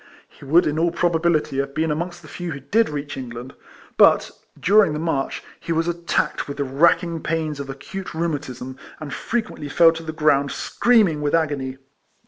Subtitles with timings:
[0.27, 3.53] He would in all probability have been amongst the few who did reach England;
[3.97, 9.11] but, during the march, he was attacked with the racking pains of acute rheumatism, and
[9.11, 9.25] EIFLEIMAN HARRIS.
[9.29, 11.77] 167 frequently fell to the ground screaming with agony.